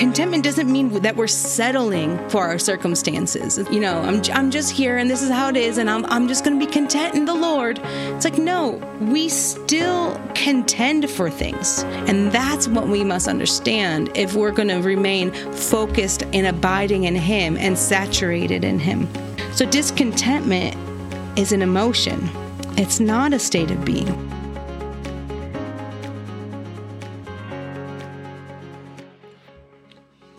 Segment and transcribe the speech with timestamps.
[0.00, 3.58] contentment doesn't mean that we're settling for our circumstances.
[3.70, 6.26] You know, I'm, I'm just here and this is how it is, and I'm, I'm
[6.26, 7.78] just going to be content in the Lord.
[7.84, 11.82] It's like, no, we still contend for things.
[12.08, 17.14] And that's what we must understand if we're going to remain focused and abiding in
[17.14, 19.06] Him and saturated in Him.
[19.52, 20.76] So, discontentment
[21.38, 22.26] is an emotion,
[22.78, 24.29] it's not a state of being.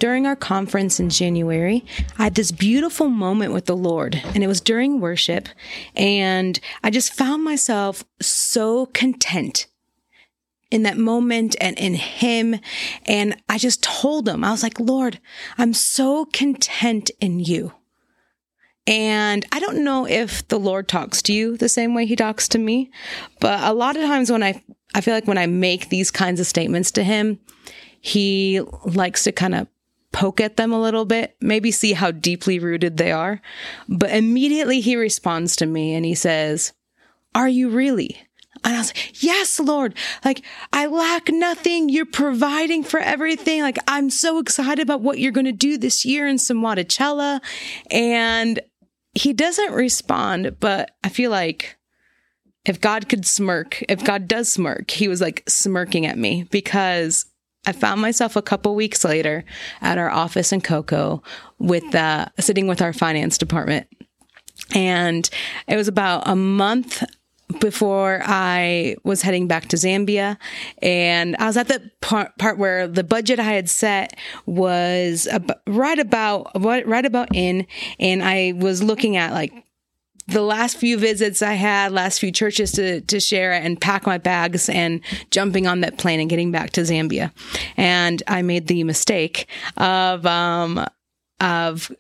[0.02, 1.86] During our conference in January,
[2.18, 5.48] I had this beautiful moment with the Lord, and it was during worship.
[5.96, 9.68] And I just found myself so content
[10.72, 12.56] in that moment and in Him.
[13.06, 15.20] And I just told Him, I was like, Lord,
[15.60, 17.74] I'm so content in you.
[18.88, 22.48] And I don't know if the Lord talks to you the same way he talks
[22.48, 22.90] to me,
[23.40, 24.64] but a lot of times when I,
[24.96, 27.40] I feel like when I make these kinds of statements to him,
[28.02, 29.68] he likes to kind of
[30.12, 33.42] poke at them a little bit, maybe see how deeply rooted they are.
[33.88, 36.74] But immediately he responds to me and he says,
[37.34, 38.18] Are you really?
[38.64, 39.96] And I was like, Yes, Lord.
[40.24, 41.90] Like, I lack nothing.
[41.90, 43.62] You're providing for everything.
[43.62, 47.42] Like, I'm so excited about what you're going to do this year in Somwadachella.
[47.90, 48.60] And
[49.14, 51.78] he doesn't respond, but I feel like
[52.66, 57.26] if God could smirk, if God does smirk, he was like smirking at me because
[57.66, 59.46] I found myself a couple weeks later
[59.82, 61.22] at our office in Cocoa
[61.60, 63.88] with uh, sitting with our finance department.
[64.74, 65.30] And
[65.68, 67.04] it was about a month
[67.60, 70.38] before I was heading back to Zambia.
[70.82, 75.60] And I was at the part, part where the budget I had set was ab-
[75.68, 77.68] right about, right about in.
[78.00, 79.54] And I was looking at like
[80.28, 84.18] the last few visits I had, last few churches to, to share and pack my
[84.18, 87.32] bags and jumping on that plane and getting back to Zambia.
[87.78, 89.48] And I made the mistake
[89.78, 90.86] of, um,
[91.40, 91.92] of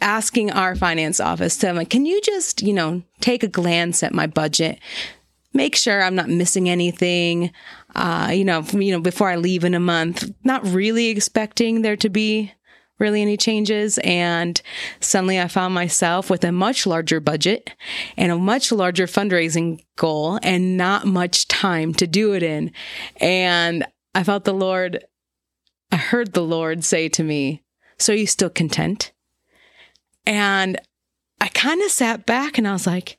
[0.00, 4.14] asking our finance office to, like, can you just, you know, take a glance at
[4.14, 4.78] my budget?
[5.52, 7.50] Make sure I'm not missing anything.
[7.94, 11.96] Uh, you know, you know, before I leave in a month, not really expecting there
[11.96, 12.52] to be
[12.98, 13.98] really any changes.
[13.98, 14.60] And
[15.00, 17.70] suddenly I found myself with a much larger budget
[18.16, 22.72] and a much larger fundraising goal and not much time to do it in.
[23.20, 25.04] And I felt the Lord,
[25.92, 27.62] I heard the Lord say to me,
[27.98, 29.12] So are you still content?
[30.24, 30.80] And
[31.40, 33.18] I kind of sat back and I was like,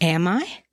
[0.00, 0.64] Am I?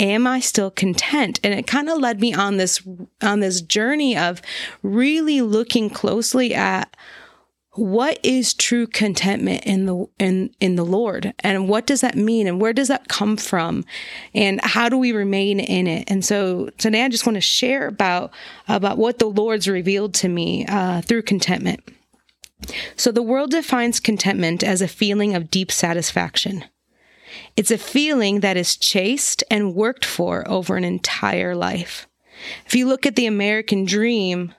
[0.00, 1.40] Am I still content?
[1.44, 2.82] And it kind of led me on this
[3.20, 4.42] on this journey of
[4.82, 6.94] really looking closely at
[7.74, 12.46] what is true contentment in the in in the Lord and what does that mean
[12.46, 13.84] and where does that come from
[14.34, 17.88] and how do we remain in it and so today I just want to share
[17.88, 18.30] about
[18.68, 21.82] about what the Lord's revealed to me uh, through contentment.
[22.96, 26.64] So the world defines contentment as a feeling of deep satisfaction.
[27.56, 32.06] It's a feeling that is chased and worked for over an entire life.
[32.66, 34.54] If you look at the American dream,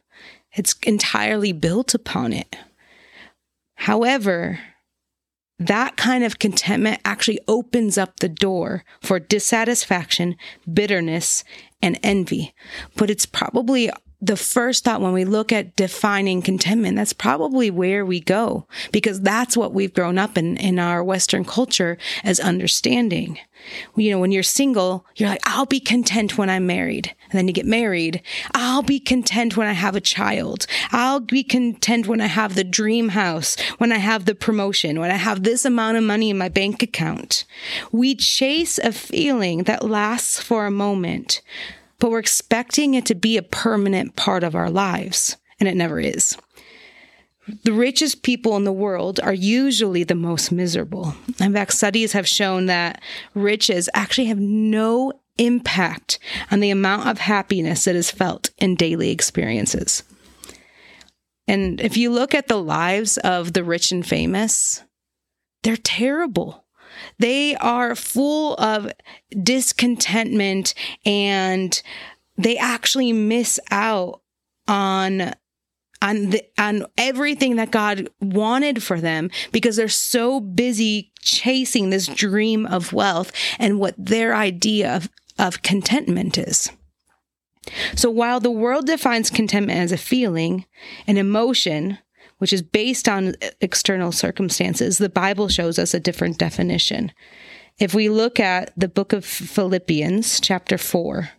[0.53, 2.55] it's entirely built upon it.
[3.75, 4.59] However,
[5.59, 10.35] that kind of contentment actually opens up the door for dissatisfaction,
[10.71, 11.43] bitterness,
[11.81, 12.53] and envy.
[12.95, 13.89] But it's probably
[14.23, 19.19] the first thought when we look at defining contentment, that's probably where we go because
[19.19, 23.37] that's what we've grown up in, in our Western culture as understanding.
[23.97, 27.13] You know, when you're single, you're like, I'll be content when I'm married.
[27.29, 28.21] And then you get married.
[28.53, 30.67] I'll be content when I have a child.
[30.91, 35.11] I'll be content when I have the dream house, when I have the promotion, when
[35.11, 37.43] I have this amount of money in my bank account.
[37.91, 41.41] We chase a feeling that lasts for a moment
[42.03, 46.01] but we're expecting it to be a permanent part of our lives, and it never
[46.01, 46.37] is.
[47.63, 51.15] The richest people in the world are usually the most miserable.
[51.39, 53.01] In fact, studies have shown that
[53.33, 56.19] riches actually have no impact
[56.51, 60.03] on the amount of happiness that is felt in daily experiences.
[61.47, 64.83] And if you look at the lives of the rich and famous,
[65.61, 66.62] they're terrible.
[67.19, 68.91] They are full of
[69.41, 70.73] discontentment
[71.05, 71.81] and
[72.37, 74.21] they actually miss out
[74.67, 75.33] on
[76.01, 82.07] on the, on everything that God wanted for them because they're so busy chasing this
[82.07, 85.09] dream of wealth and what their idea of,
[85.39, 86.69] of contentment is.
[87.95, 90.65] So while the world defines contentment as a feeling,
[91.07, 91.99] an emotion,
[92.37, 97.11] which is based on external circumstances, the Bible shows us a different definition.
[97.79, 101.29] If we look at the book of Philippians, chapter 4,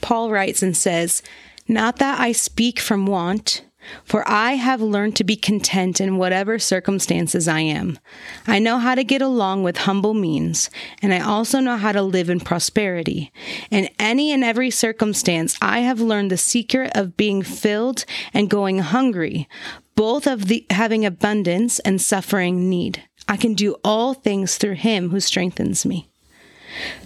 [0.00, 1.22] Paul writes and says,
[1.68, 3.64] Not that I speak from want,
[4.04, 7.98] For I have learned to be content in whatever circumstances I am.
[8.46, 10.70] I know how to get along with humble means,
[11.00, 13.32] and I also know how to live in prosperity.
[13.70, 18.78] In any and every circumstance, I have learned the secret of being filled and going
[18.78, 19.48] hungry,
[19.94, 23.02] both of the having abundance and suffering need.
[23.28, 26.08] I can do all things through him who strengthens me.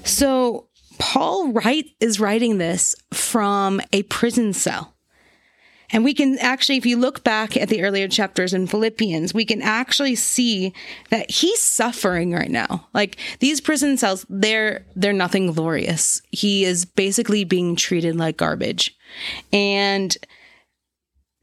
[0.05, 0.69] So
[0.99, 4.95] Paul write is writing this from a prison cell.
[5.90, 9.44] And we can actually, if you look back at the earlier chapters in Philippians, we
[9.44, 10.72] can actually see
[11.10, 12.88] that he's suffering right now.
[12.92, 16.20] Like these prison cells, they're they're nothing glorious.
[16.30, 18.96] He is basically being treated like garbage.
[19.52, 20.16] And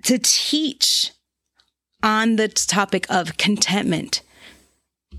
[0.04, 1.12] to teach
[2.02, 4.22] on the topic of contentment,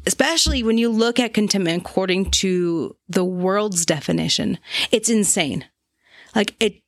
[0.07, 4.59] especially when you look at contentment according to the world's definition,
[4.91, 5.65] it's insane.
[6.35, 6.84] Like it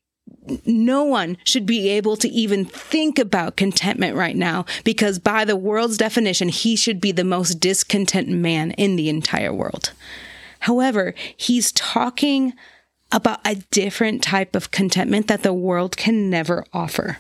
[0.64, 5.56] no one should be able to even think about contentment right now because by the
[5.56, 9.93] world's definition, he should be the most discontent man in the entire world.
[10.61, 12.55] However, he's talking
[13.12, 17.19] about a different type of contentment that the world can never offer.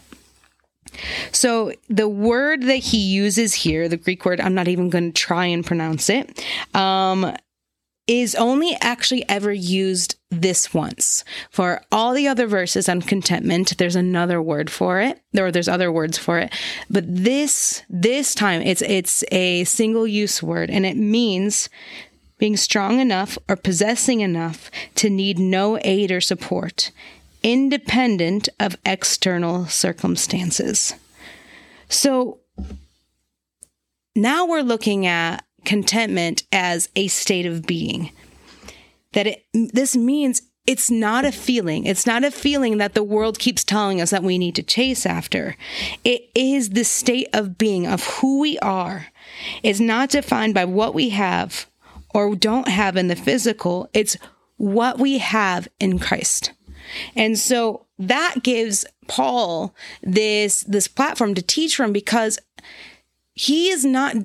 [1.32, 5.20] So the word that he uses here, the Greek word, I'm not even going to
[5.20, 6.44] try and pronounce it,
[6.74, 7.36] um,
[8.06, 11.24] is only actually ever used this once.
[11.50, 15.90] For all the other verses on contentment, there's another word for it, or there's other
[15.90, 16.52] words for it.
[16.88, 21.68] But this this time it's it's a single use word and it means
[22.38, 26.90] being strong enough or possessing enough to need no aid or support,
[27.42, 30.94] independent of external circumstances.
[31.88, 32.40] So
[34.14, 38.10] now we're looking at contentment as a state of being.
[39.12, 41.86] That it, this means it's not a feeling.
[41.86, 45.06] It's not a feeling that the world keeps telling us that we need to chase
[45.06, 45.56] after.
[46.04, 49.06] It is the state of being, of who we are.
[49.62, 51.66] It's not defined by what we have
[52.12, 54.16] or don't have in the physical, it's
[54.56, 56.52] what we have in Christ.
[57.14, 62.38] And so that gives Paul this this platform to teach from because
[63.34, 64.16] he is not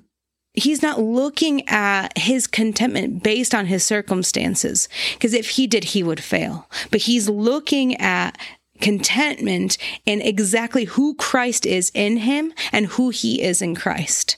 [0.54, 4.90] he's not looking at his contentment based on his circumstances.
[5.14, 6.68] Because if he did, he would fail.
[6.90, 8.38] But he's looking at
[8.82, 14.38] contentment in exactly who Christ is in him and who he is in Christ.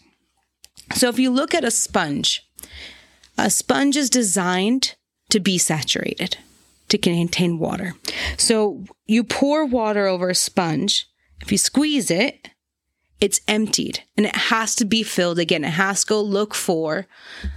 [0.95, 2.47] So if you look at a sponge,
[3.37, 4.95] a sponge is designed
[5.29, 6.37] to be saturated,
[6.89, 7.95] to contain water.
[8.37, 11.07] So you pour water over a sponge.
[11.41, 12.49] If you squeeze it,
[13.23, 15.63] it's emptied and it has to be filled again.
[15.63, 17.07] It has to go look for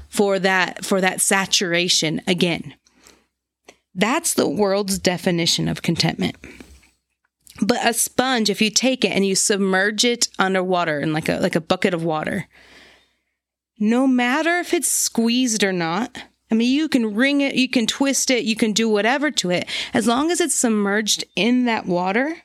[0.08, 2.74] for that for that saturation again.
[3.92, 6.36] That's the world's definition of contentment.
[7.60, 11.40] But a sponge, if you take it and you submerge it underwater in like a
[11.40, 12.46] like a bucket of water,
[13.80, 17.88] no matter if it's squeezed or not, I mean, you can wring it, you can
[17.88, 19.68] twist it, you can do whatever to it.
[19.92, 22.36] As long as it's submerged in that water,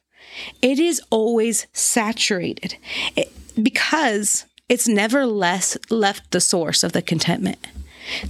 [0.61, 2.75] it is always saturated
[3.15, 3.31] it,
[3.61, 7.67] because it's never less left the source of the contentment.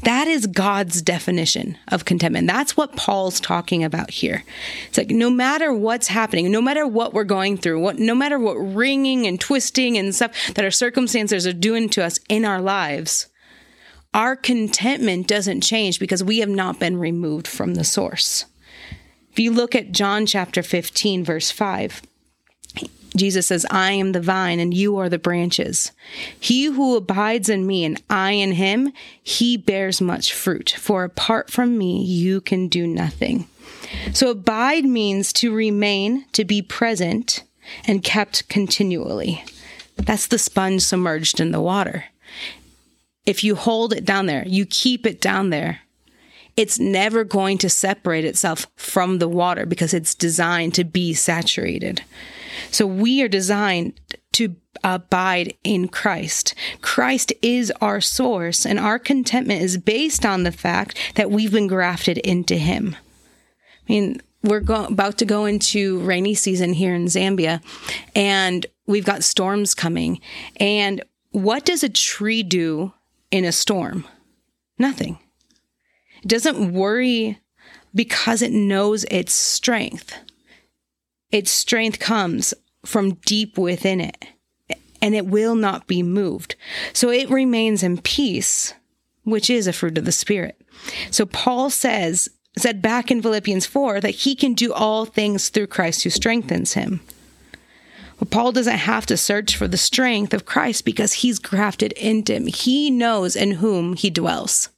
[0.03, 2.47] That is God's definition of contentment.
[2.47, 4.43] That's what Paul's talking about here.
[4.87, 8.37] It's like no matter what's happening, no matter what we're going through, what no matter
[8.37, 12.61] what wringing and twisting and stuff that our circumstances are doing to us in our
[12.61, 13.27] lives,
[14.13, 18.45] our contentment doesn't change because we have not been removed from the source.
[19.31, 22.01] If you look at John chapter 15, verse 5,
[23.15, 25.91] Jesus says, I am the vine and you are the branches.
[26.39, 30.75] He who abides in me and I in him, he bears much fruit.
[30.77, 33.47] For apart from me, you can do nothing.
[34.13, 37.43] So abide means to remain, to be present,
[37.85, 39.43] and kept continually.
[39.97, 42.05] That's the sponge submerged in the water.
[43.25, 45.81] If you hold it down there, you keep it down there,
[46.57, 52.03] it's never going to separate itself from the water because it's designed to be saturated.
[52.69, 53.99] So we are designed
[54.33, 56.55] to abide in Christ.
[56.81, 61.67] Christ is our source, and our contentment is based on the fact that we've been
[61.67, 62.95] grafted into Him.
[63.87, 67.61] I mean, we're go- about to go into rainy season here in Zambia,
[68.15, 70.19] and we've got storms coming.
[70.57, 72.93] And what does a tree do
[73.29, 74.05] in a storm?
[74.77, 75.19] Nothing.
[76.21, 77.39] It doesn't worry
[77.93, 80.15] because it knows its strength.
[81.31, 82.53] Its strength comes
[82.85, 84.25] from deep within it,
[85.01, 86.55] and it will not be moved.
[86.93, 88.73] So it remains in peace,
[89.23, 90.59] which is a fruit of the Spirit.
[91.09, 95.67] So Paul says, said back in Philippians 4 that he can do all things through
[95.67, 97.01] Christ who strengthens him.
[98.19, 102.33] But Paul doesn't have to search for the strength of Christ because he's grafted into
[102.33, 102.47] him.
[102.47, 104.69] He knows in whom he dwells.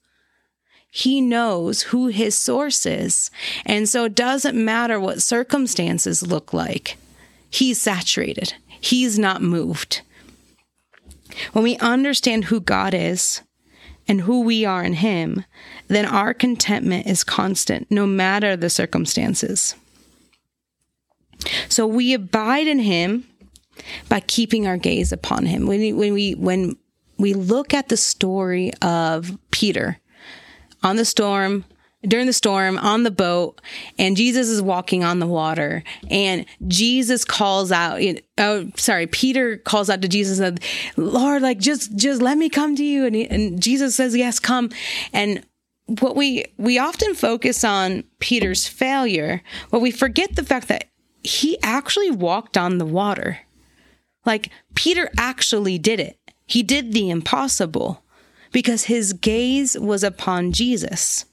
[0.96, 3.32] He knows who his source is.
[3.66, 6.98] And so it doesn't matter what circumstances look like.
[7.50, 8.54] He's saturated.
[8.80, 10.02] He's not moved.
[11.54, 13.42] When we understand who God is
[14.08, 15.46] and who we are in him,
[15.88, 19.74] then our contentment is constant no matter the circumstances.
[21.70, 23.28] So we abide in him
[24.10, 25.66] by keeping our gaze upon him.
[25.66, 26.78] When we, when we when
[27.18, 29.98] we look at the story of Peter
[30.84, 31.66] on the storm
[32.06, 33.62] during the storm on the boat
[33.98, 35.84] and Jesus is walking on the water.
[36.10, 38.02] And Jesus calls out
[38.38, 40.60] oh sorry Peter calls out to Jesus and
[40.98, 43.06] Lord like just just let me come to you.
[43.06, 44.70] And, he, and Jesus says yes come.
[45.12, 45.46] And
[45.86, 50.86] what we we often focus on Peter's failure but we forget the fact that
[51.24, 53.40] he actually walked on the water.
[54.26, 56.18] Like Peter actually did it.
[56.46, 58.03] He did the impossible
[58.54, 61.26] because his gaze was upon Jesus.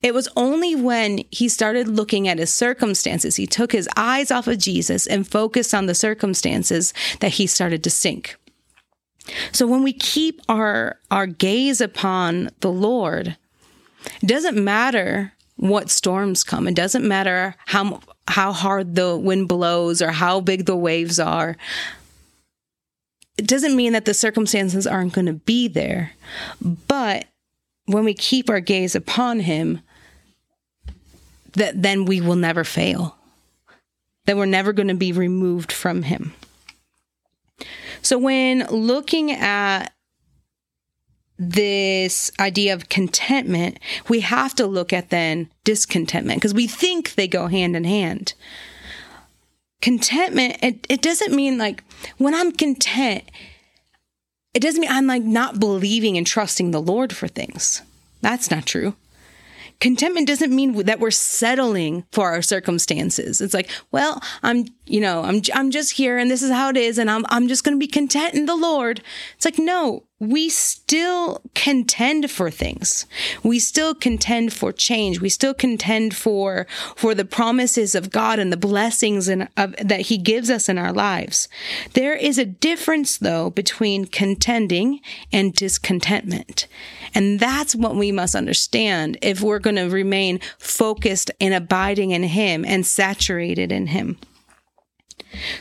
[0.00, 4.46] It was only when he started looking at his circumstances, he took his eyes off
[4.46, 8.36] of Jesus and focused on the circumstances that he started to sink.
[9.52, 13.36] So when we keep our, our gaze upon the Lord,
[14.22, 16.68] it doesn't matter what storms come.
[16.68, 21.56] It doesn't matter how how hard the wind blows or how big the waves are.
[23.38, 26.12] It doesn't mean that the circumstances aren't going to be there.
[26.60, 27.26] But
[27.86, 29.80] when we keep our gaze upon him,
[31.52, 33.16] that then we will never fail.
[34.26, 36.34] That we're never going to be removed from him.
[38.02, 39.92] So when looking at
[41.38, 43.78] this idea of contentment,
[44.08, 48.34] we have to look at then discontentment because we think they go hand in hand.
[49.80, 51.84] Contentment, it, it doesn't mean like
[52.16, 53.24] when I'm content,
[54.54, 57.82] it doesn't mean I'm like not believing and trusting the Lord for things.
[58.20, 58.94] That's not true
[59.80, 63.40] contentment doesn't mean that we're settling for our circumstances.
[63.40, 66.76] It's like, well, I'm, you know, I'm, I'm just here and this is how it
[66.76, 66.98] is.
[66.98, 69.02] And I'm, I'm just going to be content in the Lord.
[69.36, 73.06] It's like, no, we still contend for things.
[73.44, 75.20] We still contend for change.
[75.20, 76.66] We still contend for,
[76.96, 80.76] for the promises of God and the blessings and of, that he gives us in
[80.76, 81.48] our lives.
[81.94, 85.00] There is a difference though between contending
[85.32, 86.66] and discontentment.
[87.14, 92.24] And that's what we must understand if we're going to remain focused and abiding in
[92.24, 94.18] him and saturated in him.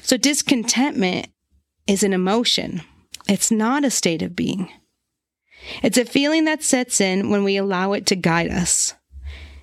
[0.02, 1.28] So discontentment
[1.88, 2.82] is an emotion.
[3.28, 4.70] It's not a state of being.
[5.84, 8.94] It's a feeling that sets in when we allow it to guide us.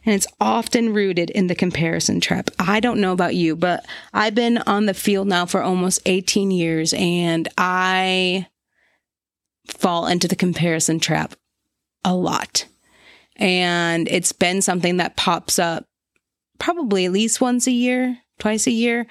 [0.07, 2.51] And it's often rooted in the comparison trap.
[2.59, 6.51] I don't know about you, but I've been on the field now for almost 18
[6.51, 8.47] years and I
[9.67, 11.35] fall into the comparison trap
[12.05, 12.67] a lot.
[13.37, 15.87] And it's been something that pops up
[16.59, 19.07] probably at least once a year, twice a year.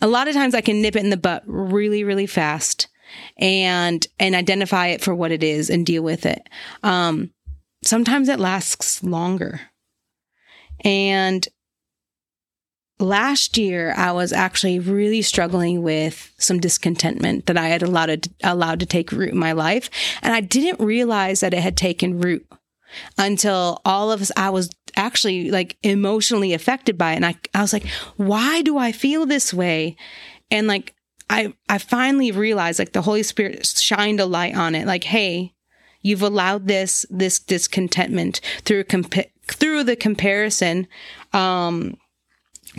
[0.00, 2.88] A lot of times I can nip it in the butt really, really fast
[3.36, 6.48] and and identify it for what it is and deal with it.
[6.82, 7.30] Um,
[7.82, 9.60] sometimes it lasts longer.
[10.84, 11.46] And
[12.98, 18.30] last year I was actually really struggling with some discontentment that I had allowed to,
[18.42, 19.90] allowed to take root in my life,
[20.22, 22.46] and I didn't realize that it had taken root
[23.16, 27.16] until all of us I was actually like emotionally affected by it.
[27.16, 29.96] And I I was like why do I feel this way?
[30.50, 30.94] And like
[31.30, 34.86] I I finally realized like the Holy Spirit shined a light on it.
[34.86, 35.54] Like, hey,
[36.02, 40.88] you've allowed this this discontentment through compa- through the comparison
[41.32, 41.96] um,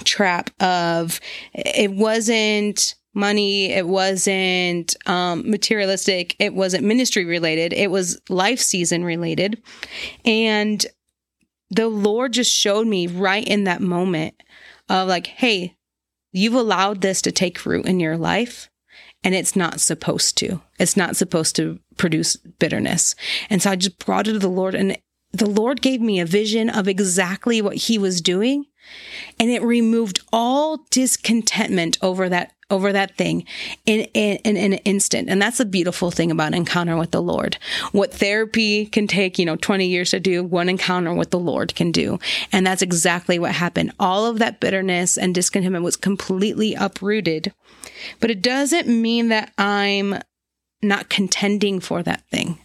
[0.03, 1.19] trap of
[1.53, 9.03] it wasn't money it wasn't um, materialistic it wasn't ministry related it was life season
[9.03, 9.61] related.
[10.25, 10.85] And
[11.71, 14.35] the lord just showed me right in that moment
[14.87, 15.75] of like hey
[16.31, 18.69] You've allowed this to take root in your life
[19.23, 20.61] and it's not supposed to.
[20.79, 23.15] It's not supposed to produce bitterness.
[23.49, 24.97] And so I just brought it to the Lord and
[25.33, 28.65] the Lord gave me a vision of exactly what he was doing
[29.39, 33.45] and it removed all discontentment over that over that thing
[33.85, 35.29] in, in, in, an instant.
[35.29, 37.57] And that's the beautiful thing about encounter with the Lord.
[37.91, 41.75] What therapy can take, you know, 20 years to do, one encounter with the Lord
[41.75, 42.19] can do.
[42.51, 43.91] And that's exactly what happened.
[43.99, 47.53] All of that bitterness and discontentment was completely uprooted.
[48.19, 50.15] But it doesn't mean that I'm
[50.81, 52.57] not contending for that thing.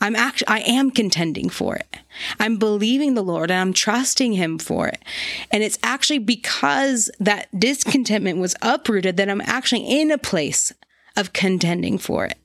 [0.00, 1.96] I'm actually, I am contending for it.
[2.38, 5.02] I'm believing the Lord and I'm trusting Him for it.
[5.50, 10.72] And it's actually because that discontentment was uprooted that I'm actually in a place
[11.16, 12.38] of contending for it.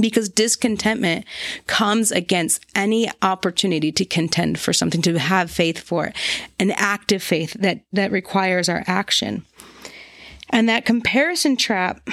[0.00, 1.24] Because discontentment
[1.66, 6.16] comes against any opportunity to contend for something, to have faith for it,
[6.60, 9.44] an active faith that, that requires our action.
[10.50, 12.08] And that comparison trap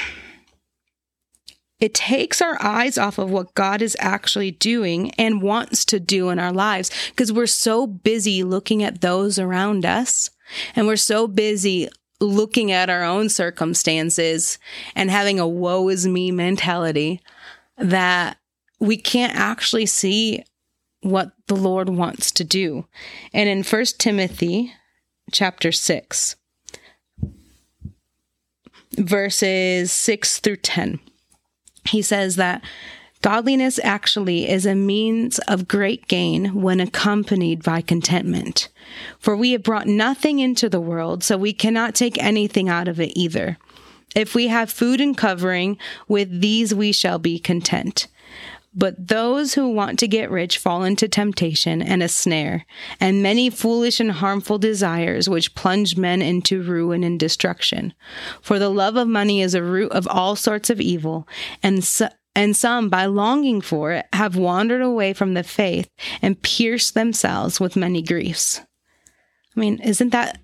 [1.79, 6.29] it takes our eyes off of what God is actually doing and wants to do
[6.29, 10.29] in our lives because we're so busy looking at those around us
[10.75, 11.89] and we're so busy
[12.22, 14.58] looking at our own circumstances
[14.96, 17.22] and having a woe is me mentality
[17.77, 18.38] that
[18.79, 20.44] we can't actually see
[21.01, 22.86] what the Lord wants to do.
[23.34, 24.74] And in 1 Timothy
[25.32, 26.36] chapter 6
[28.98, 31.00] verses 6 through 10
[31.88, 32.63] he says that
[33.22, 38.70] godliness actually is a means of great gain when accompanied by contentment.
[39.20, 43.00] For we have brought nothing into the world, so we cannot take anything out of
[43.00, 43.58] it either.
[44.15, 45.77] If we have food and covering,
[46.08, 48.08] with these we shall be content.
[48.77, 52.65] But those who want to get rich fall into temptation and a snare,
[53.00, 57.94] and many foolish and harmful desires which plunge men into ruin and destruction.
[58.41, 61.25] For the love of money is a root of all sorts of evil,
[61.63, 65.89] and so, and some, by longing for it, have wandered away from the faith
[66.22, 68.60] and pierced themselves with many griefs.
[69.55, 70.41] I mean, isn't that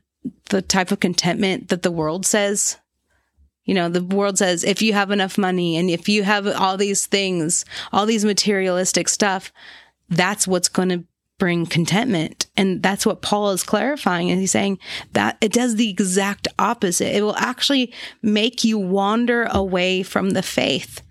[0.49, 2.77] the type of contentment that the world says
[3.71, 6.75] you know, the world says if you have enough money and if you have all
[6.75, 7.63] these things,
[7.93, 9.53] all these materialistic stuff,
[10.09, 11.05] that's what's going to
[11.39, 12.47] bring contentment.
[12.57, 14.29] And that's what Paul is clarifying.
[14.29, 14.77] And he's saying
[15.13, 17.15] that it does the exact opposite.
[17.15, 21.01] It will actually make you wander away from the faith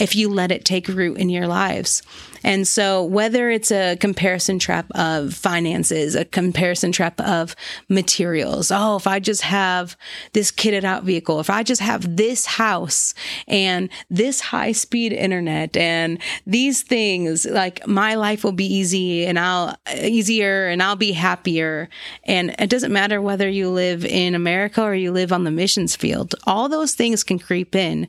[0.00, 2.02] if you let it take root in your lives.
[2.42, 7.54] And so, whether it's a comparison trap of finances, a comparison trap of
[7.88, 9.94] materials, oh, if I just have
[10.32, 13.12] this kitted out vehicle, if I just have this house
[13.46, 19.38] and this high speed internet and these things, like my life will be easy and
[19.38, 21.90] I'll easier and I'll be happier.
[22.24, 25.94] And it doesn't matter whether you live in America or you live on the missions
[25.94, 28.08] field, all those things can creep in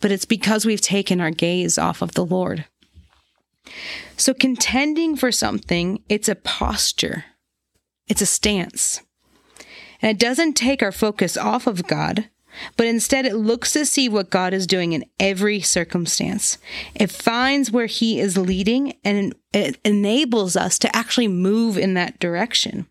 [0.00, 2.66] but it's because we've taken our gaze off of the Lord.
[4.16, 7.24] So, contending for something, it's a posture,
[8.06, 9.00] it's a stance.
[10.02, 12.28] And it doesn't take our focus off of God,
[12.76, 16.58] but instead it looks to see what God is doing in every circumstance.
[16.94, 22.18] It finds where He is leading and it enables us to actually move in that
[22.18, 22.86] direction.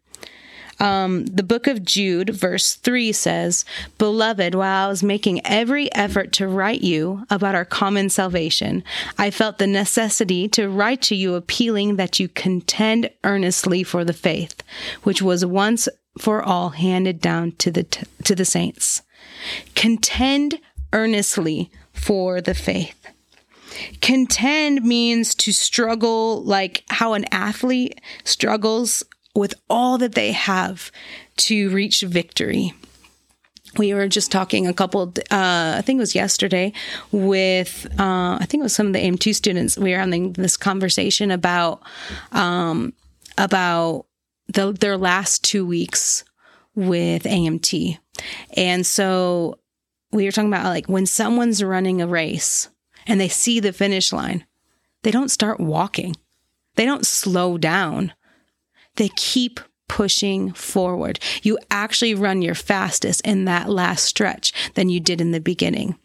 [0.83, 3.63] Um, the book of Jude, verse 3 says,
[3.97, 8.83] Beloved, while I was making every effort to write you about our common salvation,
[9.17, 14.11] I felt the necessity to write to you appealing that you contend earnestly for the
[14.11, 14.61] faith,
[15.03, 19.03] which was once for all handed down to the, t- to the saints.
[19.75, 20.59] Contend
[20.91, 23.07] earnestly for the faith.
[24.01, 29.03] Contend means to struggle like how an athlete struggles
[29.35, 30.91] with all that they have
[31.35, 32.73] to reach victory.
[33.77, 36.73] We were just talking a couple, uh, I think it was yesterday,
[37.11, 39.77] with uh, I think it was some of the AMT students.
[39.77, 41.81] We were having this conversation about
[42.31, 42.93] um,
[43.35, 44.05] about
[44.47, 46.23] the, their last two weeks
[46.75, 47.97] with AMT,
[48.55, 49.57] and so
[50.11, 52.69] we were talking about like when someone's running a race
[53.07, 54.45] and they see the finish line,
[55.01, 56.15] they don't start walking,
[56.75, 58.13] they don't slow down
[58.95, 61.19] they keep pushing forward.
[61.43, 65.97] You actually run your fastest in that last stretch than you did in the beginning.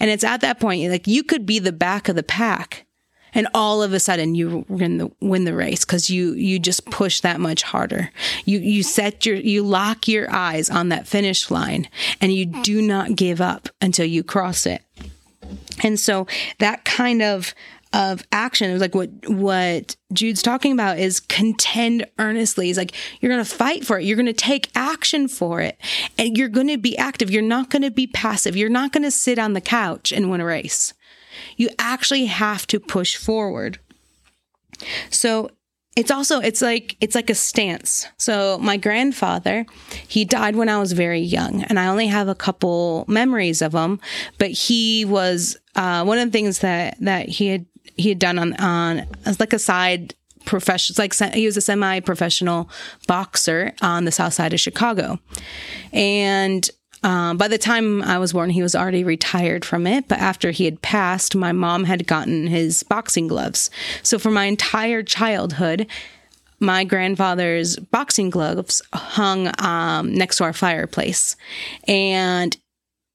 [0.00, 2.86] And it's at that point, like you could be the back of the pack
[3.34, 6.84] and all of a sudden you win the win the race because you you just
[6.86, 8.10] push that much harder
[8.44, 11.88] you you set your you lock your eyes on that finish line
[12.20, 14.82] and you do not give up until you cross it
[15.82, 16.26] and so
[16.58, 17.54] that kind of
[17.92, 18.70] of action.
[18.70, 22.66] It was like what what Jude's talking about is contend earnestly.
[22.66, 24.04] He's like you're going to fight for it.
[24.04, 25.78] You're going to take action for it,
[26.18, 27.30] and you're going to be active.
[27.30, 28.56] You're not going to be passive.
[28.56, 30.94] You're not going to sit on the couch and win a race.
[31.56, 33.78] You actually have to push forward.
[35.10, 35.50] So
[35.98, 39.66] it's also it's like it's like a stance so my grandfather
[40.06, 43.72] he died when i was very young and i only have a couple memories of
[43.72, 43.98] him
[44.38, 47.66] but he was uh, one of the things that that he had
[47.98, 52.70] he had done on on as like a side profession like he was a semi-professional
[53.06, 55.18] boxer on the south side of chicago
[55.92, 56.70] and
[57.04, 60.08] Um, by the time I was born, he was already retired from it.
[60.08, 63.70] But after he had passed, my mom had gotten his boxing gloves.
[64.02, 65.86] So for my entire childhood,
[66.58, 71.36] my grandfather's boxing gloves hung um, next to our fireplace.
[71.86, 72.56] And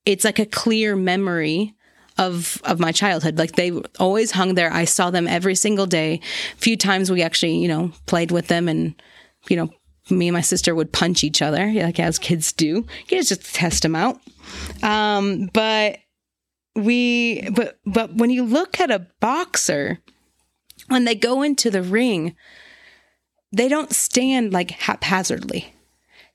[0.05, 1.73] it's like a clear memory
[2.17, 6.19] of of my childhood like they always hung there i saw them every single day
[6.53, 8.93] a few times we actually you know played with them and
[9.49, 9.69] you know
[10.09, 12.85] me and my sister would punch each other, like as kids do.
[13.09, 14.19] You just test them out.
[14.81, 15.99] Um, but
[16.75, 19.99] we, but but when you look at a boxer,
[20.87, 22.35] when they go into the ring,
[23.51, 25.73] they don't stand like haphazardly.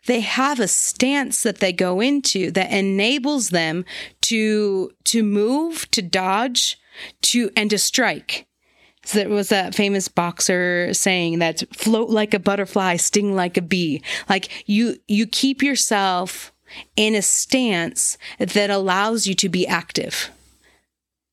[0.09, 3.85] They have a stance that they go into that enables them
[4.23, 6.79] to to move, to dodge,
[7.25, 8.47] to and to strike.
[9.05, 13.62] So there was that famous boxer saying that float like a butterfly, sting like a
[13.62, 14.03] bee.
[14.31, 16.55] Like you, you keep yourself
[16.97, 20.31] in a stance that allows you to be active.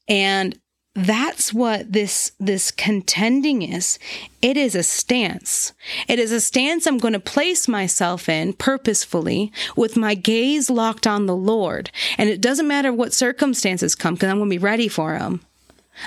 [0.09, 0.59] And
[0.95, 3.99] that's what this this contending is
[4.41, 5.73] it is a stance
[6.08, 11.05] it is a stance i'm going to place myself in purposefully with my gaze locked
[11.05, 14.58] on the lord and it doesn't matter what circumstances come because i'm going to be
[14.58, 15.41] ready for them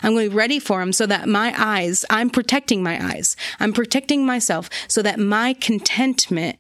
[0.03, 3.37] I'm going to be ready for them so that my eyes, I'm protecting my eyes.
[3.59, 6.59] I'm protecting myself so that my contentment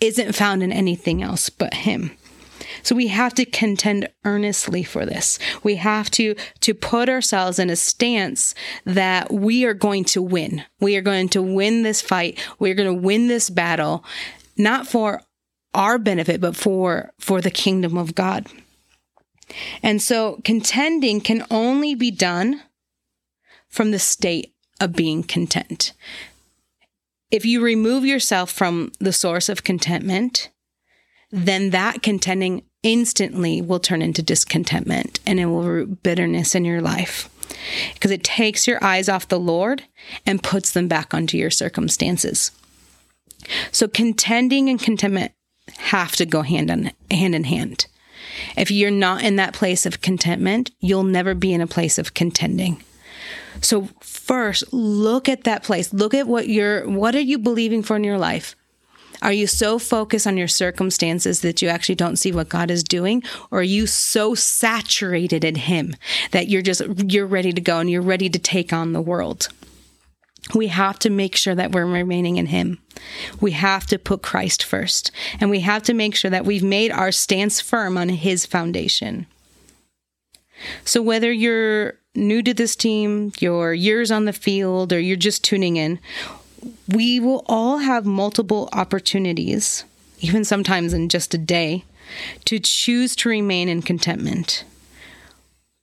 [0.00, 2.16] isn't found in anything else but him.
[2.82, 5.38] So we have to contend earnestly for this.
[5.62, 10.64] We have to to put ourselves in a stance that we are going to win.
[10.80, 12.38] We are going to win this fight.
[12.58, 14.04] We are going to win this battle
[14.56, 15.22] not for
[15.74, 18.46] our benefit but for for the kingdom of God.
[19.82, 22.62] And so contending can only be done
[23.68, 25.92] from the state of being content.
[27.30, 30.50] If you remove yourself from the source of contentment,
[31.30, 36.80] then that contending instantly will turn into discontentment and it will root bitterness in your
[36.80, 37.28] life
[37.94, 39.82] because it takes your eyes off the Lord
[40.24, 42.52] and puts them back onto your circumstances.
[43.72, 45.32] So contending and contentment
[45.78, 47.86] have to go hand on hand in hand.
[48.56, 52.14] If you're not in that place of contentment, you'll never be in a place of
[52.14, 52.82] contending.
[53.60, 55.92] So first, look at that place.
[55.92, 58.54] Look at what you're what are you believing for in your life?
[59.22, 62.82] Are you so focused on your circumstances that you actually don't see what God is
[62.82, 63.22] doing?
[63.50, 65.96] Or are you so saturated in Him
[66.30, 69.48] that you're just, you're ready to go and you're ready to take on the world?
[70.54, 72.78] we have to make sure that we're remaining in Him.
[73.40, 76.92] We have to put Christ first, and we have to make sure that we've made
[76.92, 79.26] our stance firm on His foundation.
[80.84, 85.44] So, whether you're new to this team, you're years on the field, or you're just
[85.44, 85.98] tuning in,
[86.88, 89.84] we will all have multiple opportunities,
[90.20, 91.84] even sometimes in just a day,
[92.44, 94.64] to choose to remain in contentment,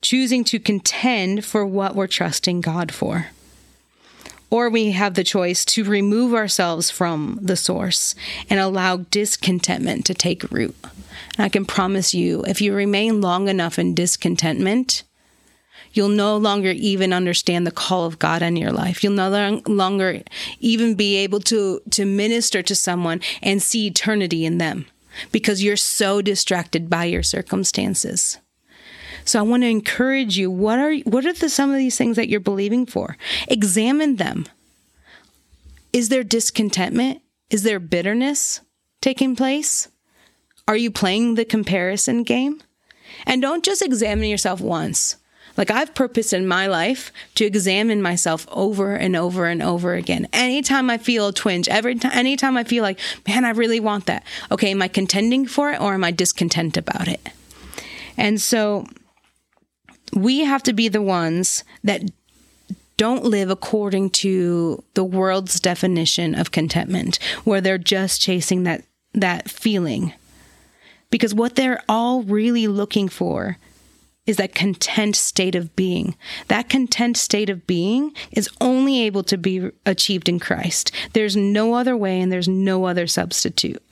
[0.02, 3.28] choosing to contend for what we're trusting God for.
[4.50, 8.14] Or we have the choice to remove ourselves from the source
[8.50, 10.76] and allow discontentment to take root.
[11.38, 15.04] And I can promise you, if you remain long enough in discontentment,
[15.94, 19.04] you'll no longer even understand the call of God in your life.
[19.04, 20.22] You'll no longer
[20.60, 24.86] even be able to, to minister to someone and see eternity in them
[25.32, 28.40] because you're so distracted by your circumstances.
[29.26, 30.52] So I want to encourage you.
[30.52, 33.18] What are what are the some of these things that you're believing for?
[33.48, 34.46] Examine them.
[35.94, 37.22] Is there discontentment?
[37.50, 38.62] Is there bitterness
[39.02, 39.88] taking place?
[40.68, 42.62] Are you playing the comparison game?
[43.26, 45.18] And don't just examine yourself once.
[45.56, 50.28] Like I've purposed in my life to examine myself over and over and over again.
[50.34, 54.08] Anytime I feel a twinge, every time, anytime I feel like, man, I really want
[54.08, 54.24] that.
[54.52, 57.30] Okay, am I contending for it or am I discontent about it?
[58.18, 58.86] And so
[60.14, 62.02] we have to be the ones that
[62.98, 69.50] don't live according to the world's definition of contentment, where they're just chasing that, that
[69.50, 70.14] feeling.
[71.10, 73.58] Because what they're all really looking for
[74.26, 76.16] is that content state of being.
[76.48, 80.92] That content state of being is only able to be achieved in Christ.
[81.14, 83.84] There's no other way and there's no other substitute.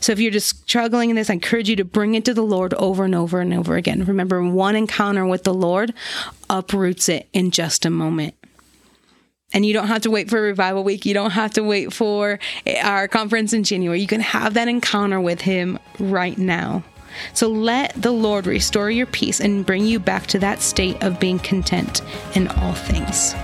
[0.00, 2.42] So if you're just struggling in this, I encourage you to bring it to the
[2.42, 4.04] Lord over and over and over again.
[4.04, 5.94] Remember, one encounter with the Lord
[6.50, 8.34] uproots it in just a moment.
[9.52, 11.06] And you don't have to wait for revival week.
[11.06, 12.40] You don't have to wait for
[12.82, 14.00] our conference in January.
[14.00, 16.82] You can have that encounter with Him right now.
[17.32, 21.20] So let the Lord restore your peace and bring you back to that state of
[21.20, 22.02] being content
[22.34, 23.34] in all things.